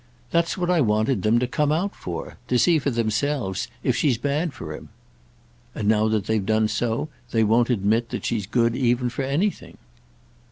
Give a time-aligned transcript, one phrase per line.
[0.31, 4.51] "That's what I wanted them to come out for—to see for themselves if she's bad
[4.51, 4.89] for him."
[5.75, 9.77] "And now that they've done so they won't admit that she's good even for anything?"